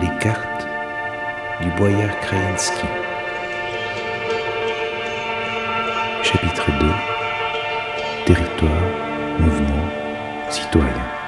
[0.00, 0.66] Les cartes
[1.62, 2.86] du boyard Kraïnski.
[6.22, 6.86] Chapitre 2
[8.26, 8.70] Territoire,
[9.38, 9.88] mouvement,
[10.50, 11.19] citoyen.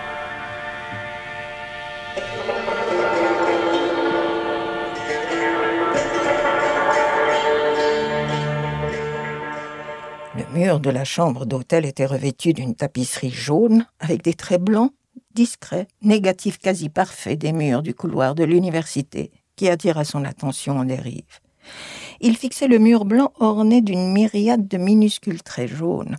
[10.81, 14.93] De la chambre d'hôtel était revêtu d'une tapisserie jaune avec des traits blancs
[15.35, 20.85] discrets, négatifs quasi parfaits des murs du couloir de l'université qui attira son attention en
[20.85, 21.41] dérive.
[22.21, 26.17] Il fixait le mur blanc orné d'une myriade de minuscules traits jaunes.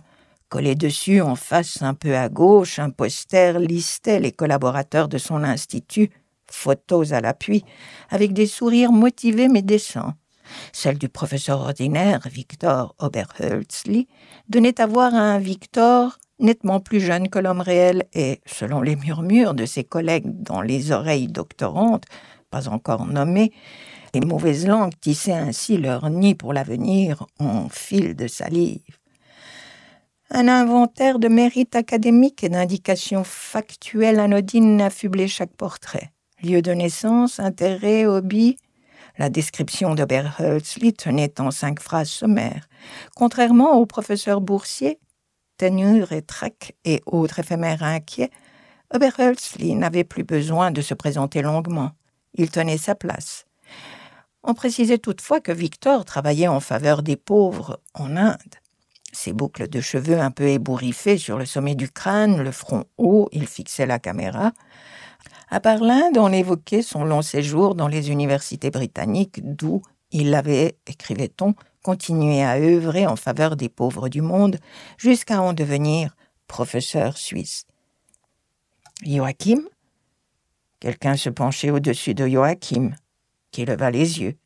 [0.48, 5.42] Collé dessus, en face un peu à gauche, un poster listait les collaborateurs de son
[5.42, 6.10] institut,
[6.50, 7.64] photos à l'appui,
[8.10, 10.12] avec des sourires motivés mais décents.
[10.72, 14.06] Celle du professeur ordinaire, Victor Oberhölzli,
[14.48, 19.54] donnait à voir un Victor nettement plus jeune que l'homme réel et, selon les murmures
[19.54, 22.04] de ses collègues dans les oreilles doctorantes,
[22.50, 23.52] pas encore nommées,
[24.14, 28.80] les mauvaises langues tissaient ainsi leur nid pour l'avenir en fil de salive.
[30.30, 36.10] Un inventaire de mérites académiques et d'indications factuelles anodines affublait chaque portrait.
[36.42, 38.56] Lieu de naissance, intérêt, hobby,
[39.18, 42.68] la description d'Oberhölzli tenait en cinq phrases sommaires.
[43.14, 44.98] Contrairement au professeur Boursier,
[45.56, 48.30] ténure et trac et autres éphémères inquiets,
[48.92, 51.92] Oberhölzli n'avait plus besoin de se présenter longuement.
[52.34, 53.46] Il tenait sa place.
[54.42, 58.54] On précisait toutefois que Victor travaillait en faveur des pauvres en Inde.
[59.12, 63.28] Ses boucles de cheveux un peu ébouriffées sur le sommet du crâne, le front haut,
[63.32, 64.52] il fixait la caméra.
[65.54, 70.78] À part l'Inde, on évoquait son long séjour dans les universités britanniques, d'où il avait,
[70.88, 74.58] écrivait-on, continué à œuvrer en faveur des pauvres du monde
[74.98, 76.16] jusqu'à en devenir
[76.48, 77.66] professeur suisse.
[79.06, 79.60] Joachim?
[80.80, 82.90] Quelqu'un se penchait au-dessus de Joachim,
[83.52, 84.36] qui leva les yeux.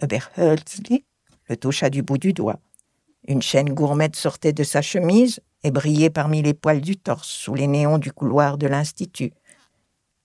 [0.00, 1.04] Oberhölzli
[1.48, 2.60] le toucha du bout du doigt.
[3.26, 7.54] Une chaîne gourmette sortait de sa chemise et brillait parmi les poils du torse sous
[7.54, 9.32] les néons du couloir de l'Institut.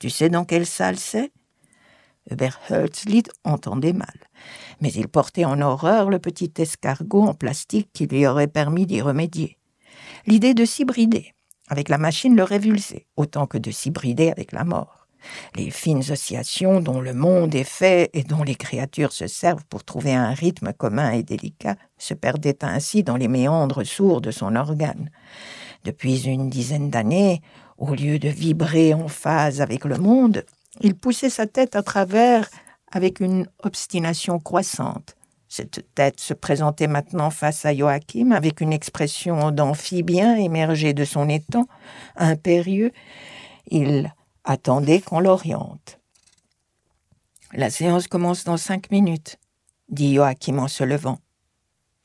[0.02, 1.32] Tu sais dans quelle salle c'est?
[2.32, 2.60] Hubert
[3.44, 4.18] entendait mal,
[4.80, 9.00] mais il portait en horreur le petit escargot en plastique qui lui aurait permis d'y
[9.00, 9.60] remédier.
[10.26, 11.36] L'idée de s'hybrider
[11.68, 15.08] avec la machine le révulsait, autant que de s'hybrider avec la mort.
[15.56, 19.84] Les fines oscillations dont le monde est fait et dont les créatures se servent pour
[19.84, 24.56] trouver un rythme commun et délicat se perdaient ainsi dans les méandres sourds de son
[24.56, 25.12] organe.
[25.84, 27.42] Depuis une dizaine d'années,
[27.82, 30.46] au lieu de vibrer en phase avec le monde,
[30.82, 32.48] il poussait sa tête à travers
[32.92, 35.16] avec une obstination croissante.
[35.50, 41.28] Cette tête se présentait maintenant face à Joachim avec une expression d'amphibien émergée de son
[41.28, 41.66] étang,
[42.16, 42.92] impérieux.
[43.68, 44.14] Il
[44.44, 46.00] attendait qu'on l'oriente.
[47.54, 49.38] La séance commence dans cinq minutes,
[49.90, 51.18] dit Joachim en se levant.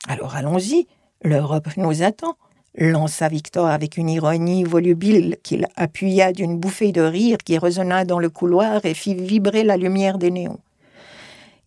[0.07, 0.87] Alors allons-y,
[1.21, 2.35] l'Europe nous attend
[2.77, 8.19] lança Victor avec une ironie volubile qu'il appuya d'une bouffée de rire qui résonna dans
[8.19, 10.59] le couloir et fit vibrer la lumière des néons.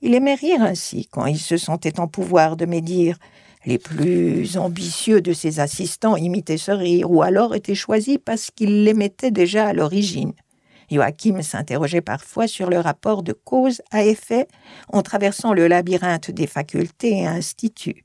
[0.02, 3.18] Il aimait rire ainsi quand il se sentait en pouvoir de médire.
[3.66, 8.84] Les plus ambitieux de ses assistants imitaient ce rire ou alors étaient choisis parce qu'ils
[8.84, 10.32] l'émettaient déjà à l'origine.
[10.90, 14.48] Joachim s'interrogeait parfois sur le rapport de cause à effet
[14.92, 18.04] en traversant le labyrinthe des facultés et instituts.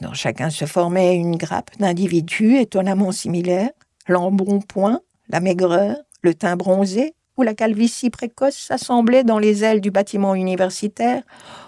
[0.00, 3.70] Dans chacun se formait une grappe d'individus étonnamment similaires,
[4.08, 9.90] l'embonpoint, la maigreur, le teint bronzé ou la calvitie précoce s'assemblaient dans les ailes du
[9.90, 11.22] bâtiment universitaire,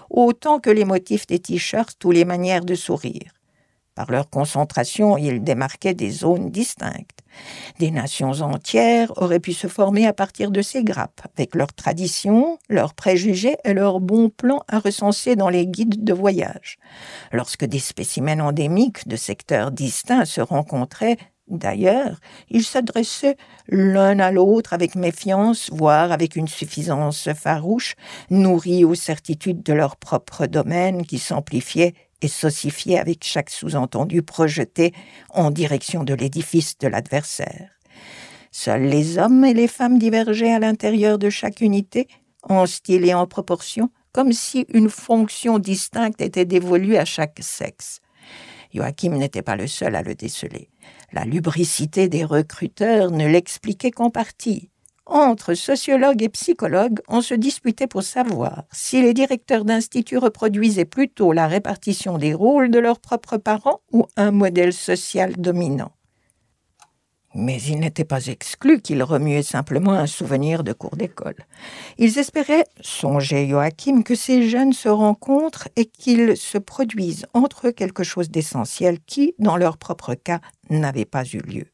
[0.09, 3.31] autant que les motifs des t-shirts ou les manières de sourire.
[3.95, 7.19] Par leur concentration, ils démarquaient des zones distinctes.
[7.79, 12.57] Des nations entières auraient pu se former à partir de ces grappes, avec leurs traditions,
[12.69, 16.77] leurs préjugés et leurs bons plans à recenser dans les guides de voyage.
[17.31, 21.17] Lorsque des spécimens endémiques de secteurs distincts se rencontraient,
[21.49, 22.19] D'ailleurs,
[22.49, 23.35] ils s'adressaient
[23.67, 27.95] l'un à l'autre avec méfiance, voire avec une suffisance farouche,
[28.29, 34.93] nourris aux certitudes de leur propre domaine qui s'amplifiait et s'ossifiait avec chaque sous-entendu projeté
[35.29, 37.69] en direction de l'édifice de l'adversaire.
[38.51, 42.07] Seuls les hommes et les femmes divergeaient à l'intérieur de chaque unité,
[42.43, 47.99] en style et en proportion, comme si une fonction distincte était dévolue à chaque sexe.
[48.73, 50.69] Joachim n'était pas le seul à le déceler.
[51.11, 54.69] La lubricité des recruteurs ne l'expliquait qu'en partie.
[55.05, 61.33] Entre sociologues et psychologues, on se disputait pour savoir si les directeurs d'instituts reproduisaient plutôt
[61.33, 65.91] la répartition des rôles de leurs propres parents ou un modèle social dominant.
[67.35, 71.35] Mais il n'était pas exclu qu'ils remuaient simplement un souvenir de cours d'école.
[71.97, 77.71] Ils espéraient, songeait Joachim, que ces jeunes se rencontrent et qu'ils se produisent entre eux
[77.71, 81.72] quelque chose d'essentiel qui, dans leur propre cas, n'avait pas eu lieu.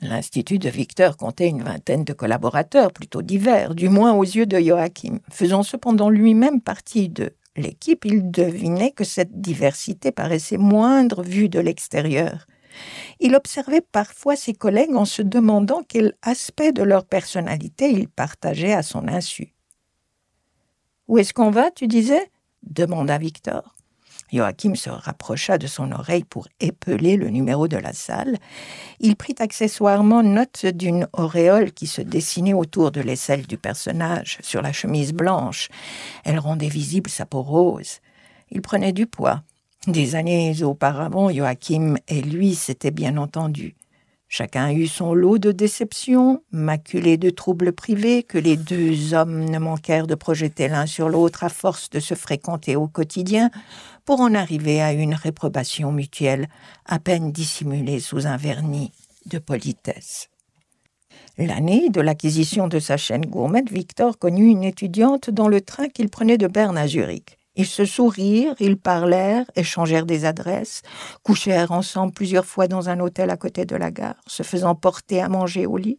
[0.00, 4.58] L'Institut de Victor comptait une vingtaine de collaborateurs, plutôt divers, du moins aux yeux de
[4.58, 5.20] Joachim.
[5.30, 11.60] Faisant cependant lui-même partie de l'équipe, il devinait que cette diversité paraissait moindre vue de
[11.60, 12.46] l'extérieur.
[13.20, 18.72] Il observait parfois ses collègues en se demandant quel aspect de leur personnalité ils partageaient
[18.72, 19.54] à son insu.
[21.06, 22.30] Où est-ce qu'on va, tu disais
[22.62, 23.73] demanda Victor.
[24.34, 28.36] Joachim se rapprocha de son oreille pour épeler le numéro de la salle.
[28.98, 34.60] Il prit accessoirement note d'une auréole qui se dessinait autour de l'aisselle du personnage, sur
[34.60, 35.68] la chemise blanche.
[36.24, 38.00] Elle rendait visible sa peau rose.
[38.50, 39.42] Il prenait du poids.
[39.86, 43.76] Des années auparavant, Joachim et lui s'étaient bien entendus.
[44.36, 49.60] Chacun eut son lot de déceptions, maculés de troubles privés, que les deux hommes ne
[49.60, 53.52] manquèrent de projeter l'un sur l'autre à force de se fréquenter au quotidien,
[54.04, 56.48] pour en arriver à une réprobation mutuelle,
[56.84, 58.90] à peine dissimulée sous un vernis
[59.26, 60.30] de politesse.
[61.38, 66.08] L'année de l'acquisition de sa chaîne gourmette, Victor connut une étudiante dans le train qu'il
[66.08, 67.38] prenait de Berne à Zurich.
[67.56, 70.82] Ils se sourirent, ils parlèrent, échangèrent des adresses,
[71.22, 75.20] couchèrent ensemble plusieurs fois dans un hôtel à côté de la gare, se faisant porter
[75.20, 75.98] à manger au lit.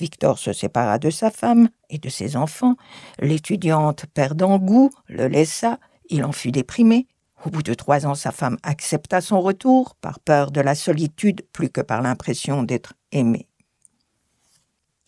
[0.00, 2.74] Victor se sépara de sa femme et de ses enfants.
[3.20, 5.78] L'étudiante, perdant goût, le laissa.
[6.08, 7.06] Il en fut déprimé.
[7.44, 11.42] Au bout de trois ans, sa femme accepta son retour, par peur de la solitude
[11.52, 13.48] plus que par l'impression d'être aimé.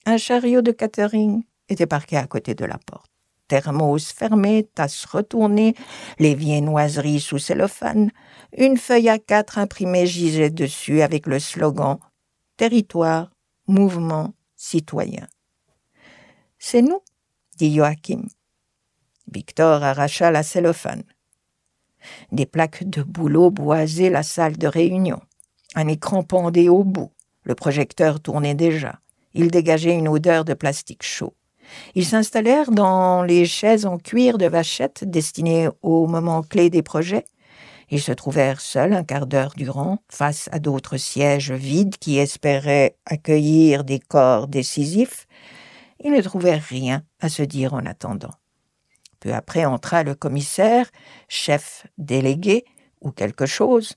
[0.07, 3.14] Un chariot de catering était parqué à côté de la porte
[3.49, 5.75] thermos fermé, tasse retournée,
[6.19, 8.11] les viennoiseries sous cellophane,
[8.57, 11.99] une feuille à quatre imprimée gisait dessus avec le slogan
[12.57, 13.31] Territoire,
[13.67, 15.27] mouvement, citoyen.
[16.59, 17.01] C'est nous,
[17.59, 18.23] dit Joachim.
[19.31, 21.03] Victor arracha la cellophane.
[22.31, 25.21] Des plaques de boulot boisaient la salle de réunion.
[25.75, 27.11] Un écran pendait au bout.
[27.43, 29.01] Le projecteur tournait déjà.
[29.33, 31.35] Il dégageait une odeur de plastique chaud.
[31.95, 37.25] Ils s'installèrent dans les chaises en cuir de vachette destinées au moment clé des projets.
[37.91, 42.97] Ils se trouvèrent seuls un quart d'heure durant, face à d'autres sièges vides qui espéraient
[43.07, 45.27] accueillir des corps décisifs.
[46.03, 48.35] Ils ne trouvèrent rien à se dire en attendant.
[49.21, 50.91] Peu après entra le commissaire,
[51.29, 52.65] chef délégué,
[53.05, 53.95] ou quelque chose.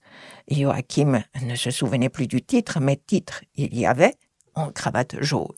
[0.50, 4.16] Joachim ne se souvenait plus du titre, mais titre il y avait,
[4.54, 5.56] en cravate jaune.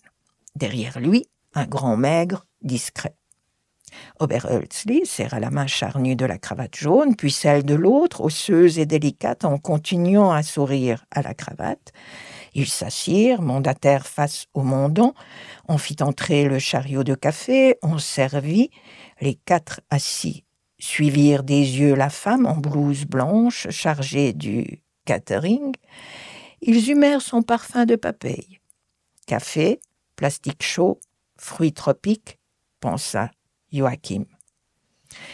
[0.56, 3.16] Derrière lui, un grand maigre, discret.
[4.20, 8.86] Oberhölzli serra la main charnue de la cravate jaune, puis celle de l'autre, osseuse et
[8.86, 11.92] délicate, en continuant à sourire à la cravate.
[12.54, 15.14] Ils s'assirent, mandataire face au mondon.
[15.68, 18.72] On fit entrer le chariot de café, on servit.
[19.22, 20.46] Les quatre assis
[20.80, 25.74] suivirent des yeux la femme en blouse blanche chargée du catering.
[26.62, 28.60] Ils humèrent son parfum de papaye.
[29.28, 29.80] Café,
[30.16, 31.00] plastique chaud,
[31.40, 32.38] fruits tropiques,
[32.80, 33.32] pensa
[33.72, 34.26] Joachim.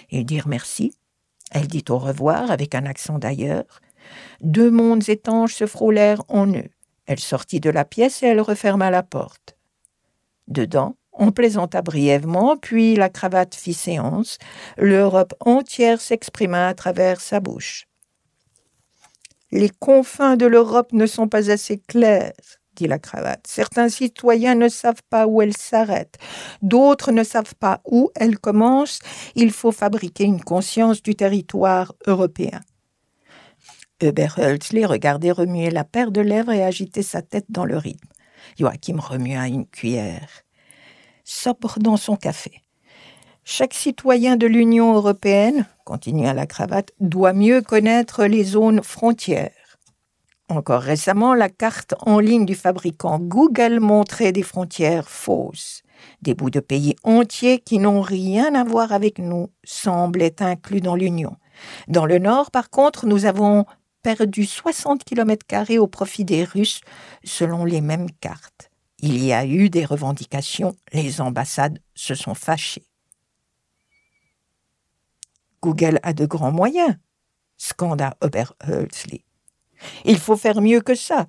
[0.10, 0.94] Ils dirent merci.
[1.52, 3.82] Elle dit au revoir avec un accent d'ailleurs.
[4.42, 6.70] Deux mondes étanches se frôlèrent en eux.
[7.06, 9.58] Elle sortit de la pièce et elle referma la porte.
[10.48, 14.38] Dedans, on plaisanta brièvement, puis la cravate fit séance.
[14.78, 17.88] L'Europe entière s'exprima à travers sa bouche.
[19.52, 22.34] Les confins de l'Europe ne sont pas assez clairs
[22.76, 23.46] dit la cravate.
[23.48, 26.18] Certains citoyens ne savent pas où elle s'arrête,
[26.62, 29.00] d'autres ne savent pas où elle commence.
[29.36, 32.62] Il faut fabriquer une conscience du territoire européen.
[34.04, 38.10] Oberhölzli regardait remuer la paire de lèvres et agiter sa tête dans le rythme.
[38.60, 40.30] Joachim remua une cuillère.
[41.24, 42.62] Sobre dans son café.
[43.44, 49.65] Chaque citoyen de l'Union européenne, continua la cravate, doit mieux connaître les zones frontières.
[50.48, 55.82] Encore récemment, la carte en ligne du fabricant Google montrait des frontières fausses.
[56.22, 60.82] Des bouts de pays entiers qui n'ont rien à voir avec nous semblent être inclus
[60.82, 61.36] dans l'Union.
[61.88, 63.66] Dans le nord, par contre, nous avons
[64.04, 66.82] perdu 60 km au profit des Russes
[67.24, 68.70] selon les mêmes cartes.
[69.00, 72.86] Il y a eu des revendications, les ambassades se sont fâchées.
[75.62, 76.96] Google a de grands moyens,
[77.58, 79.26] scanda Oberhölzli.
[80.04, 81.28] Il faut faire mieux que ça,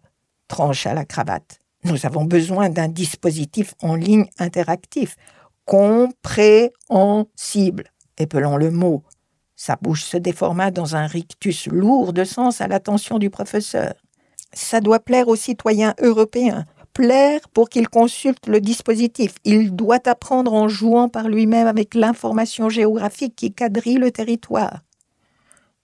[0.49, 1.59] trancha la cravate.
[1.85, 5.17] Nous avons besoin d'un dispositif en ligne interactif,
[5.65, 7.85] compréhensible,
[8.19, 9.03] épelons le mot.
[9.55, 13.95] Sa bouche se déforma dans un rictus lourd de sens à l'attention du professeur.
[14.53, 19.35] Ça doit plaire aux citoyens européens, plaire pour qu'il consulte le dispositif.
[19.45, 24.81] Il doit apprendre en jouant par lui-même avec l'information géographique qui quadrille le territoire.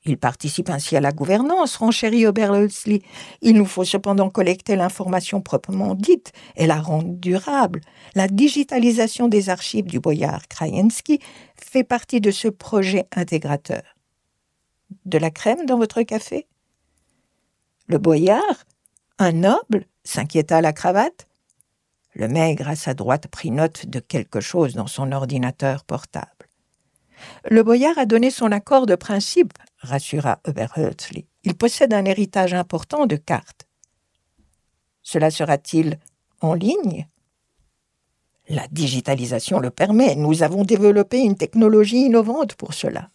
[0.04, 3.02] Il participe ainsi à la gouvernance, renchérit Oberholzli.
[3.40, 7.80] Il nous faut cependant collecter l'information proprement dite et la rendre durable.
[8.16, 11.20] La digitalisation des archives du boyard Krajewski
[11.56, 13.82] fait partie de ce projet intégrateur.
[15.04, 16.48] De la crème dans votre café?
[17.86, 18.64] Le boyard?
[19.18, 19.86] Un noble?
[20.04, 21.28] s'inquiéta la cravate.
[22.14, 26.48] Le maigre à sa droite prit note de quelque chose dans son ordinateur portable.
[27.48, 31.26] Le boyard a donné son accord de principe rassura Oberhölzli.
[31.44, 33.66] Il possède un héritage important de cartes.
[35.02, 35.98] Cela sera-t-il
[36.40, 37.08] en ligne?
[38.48, 40.14] La digitalisation le permet.
[40.16, 43.10] Nous avons développé une technologie innovante pour cela.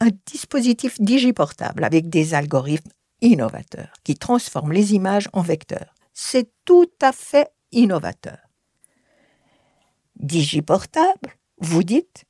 [0.00, 5.94] Un dispositif digiportable avec des algorithmes innovateurs qui transforment les images en vecteurs.
[6.14, 8.38] C'est tout à fait innovateur.
[10.16, 12.24] Digiportable, vous dites?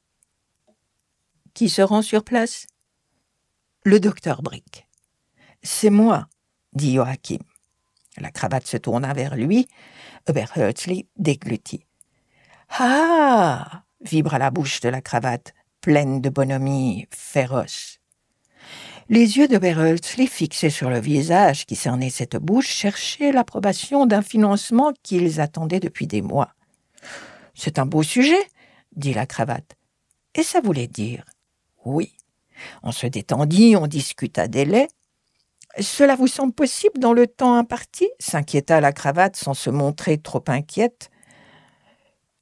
[1.54, 2.66] Qui se rend sur place?
[3.84, 4.86] Le docteur Brick.
[5.62, 6.28] C'est moi,
[6.72, 7.38] dit Joachim.
[8.16, 9.68] La cravate se tourna vers lui.
[10.28, 11.86] Oberherzli déglutit.
[12.70, 17.98] Ah vibra la bouche de la cravate, pleine de bonhomie féroce.
[19.08, 24.92] Les yeux d'Oberholzli, fixés sur le visage qui cernait cette bouche, cherchaient l'approbation d'un financement
[25.02, 26.50] qu'ils attendaient depuis des mois.
[27.54, 28.46] C'est un beau sujet,
[28.94, 29.76] dit la cravate.
[30.34, 31.24] Et ça voulait dire
[31.86, 32.17] oui.
[32.82, 34.88] On se détendit, on discuta délai.
[35.80, 38.08] Cela vous semble possible dans le temps imparti?
[38.18, 41.10] s'inquiéta la cravate sans se montrer trop inquiète.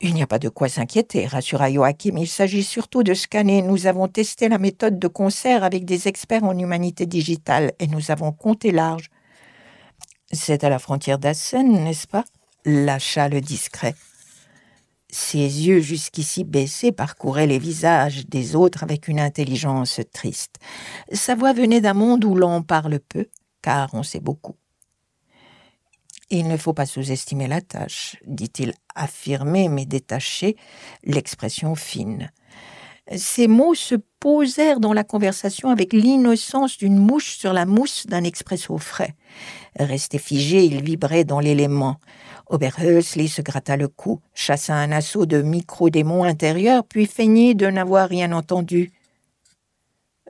[0.00, 2.16] Il n'y a pas de quoi s'inquiéter, rassura Joachim.
[2.18, 3.62] Il s'agit surtout de scanner.
[3.62, 8.10] Nous avons testé la méthode de concert avec des experts en humanité digitale et nous
[8.10, 9.10] avons compté large.
[10.32, 12.24] C'est à la frontière d'Assen, n'est-ce pas?
[12.66, 13.94] Lâcha le discret.
[15.08, 20.56] Ses yeux jusqu'ici baissés parcouraient les visages des autres avec une intelligence triste.
[21.12, 23.26] Sa voix venait d'un monde où l'on parle peu,
[23.62, 24.56] car on sait beaucoup.
[26.28, 30.56] Il ne faut pas sous-estimer la tâche, dit-il, affirmé mais détaché,
[31.04, 32.32] l'expression fine.
[33.14, 38.24] Ces mots se posèrent dans la conversation avec l'innocence d'une mouche sur la mousse d'un
[38.24, 39.14] expresso frais.
[39.78, 42.00] Resté figé, il vibrait dans l'élément.
[42.48, 48.08] Oberhölzli se gratta le cou, chassa un assaut de micro-démons intérieurs, puis feignit de n'avoir
[48.08, 48.92] rien entendu.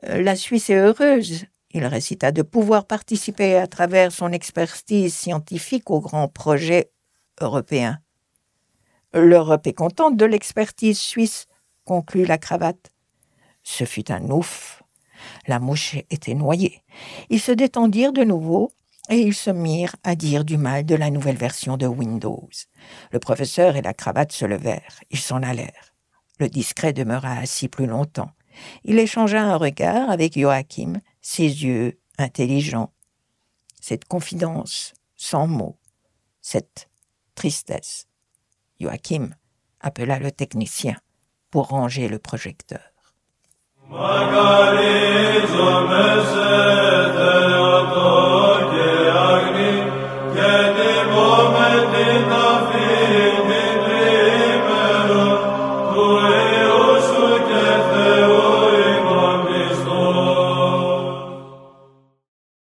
[0.05, 5.91] Euh, la Suisse est heureuse, il récita, de pouvoir participer à travers son expertise scientifique
[5.91, 6.91] au grand projet
[7.41, 7.99] européen.
[9.15, 11.47] L'Europe est contente de l'expertise suisse,
[11.87, 12.93] conclut la cravate.
[13.63, 14.83] Ce fut un ouf.
[15.47, 16.83] La mouche était noyée.
[17.31, 18.73] Ils se détendirent de nouveau
[19.09, 22.51] et ils se mirent à dire du mal de la nouvelle version de Windows.
[23.13, 25.95] Le professeur et la cravate se levèrent, ils s'en allèrent.
[26.39, 28.33] Le discret demeura assis plus longtemps.
[28.85, 32.93] Il échangea un regard avec Joachim, ses yeux intelligents.
[33.81, 35.79] Cette confidence sans mots,
[36.43, 36.89] cette
[37.35, 38.07] tristesse.
[38.81, 39.31] Joachim
[39.81, 40.97] appela le technicien
[41.51, 42.81] pour ranger le projecteur.